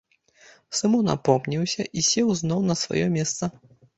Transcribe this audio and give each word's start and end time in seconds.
Сымон 0.77 1.11
апомніўся 1.15 1.85
і 2.01 2.05
сеў 2.09 2.33
зноў 2.41 2.65
на 2.69 2.79
сваё 2.87 3.05
месца. 3.19 3.43